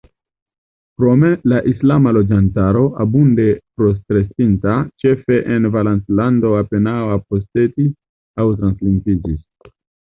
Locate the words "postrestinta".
3.83-4.81